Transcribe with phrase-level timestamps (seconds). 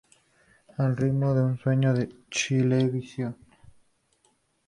[0.79, 3.37] Al ritmo de un sueño" de Chilevisión.